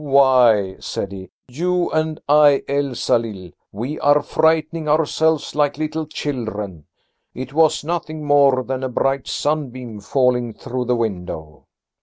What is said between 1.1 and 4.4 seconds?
he, "you and I, Elsalill, we are